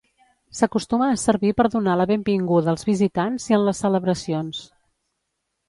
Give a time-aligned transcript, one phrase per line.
[0.59, 4.67] S'acostuma a servir per donar la benvinguda als visitants i en les celebracions.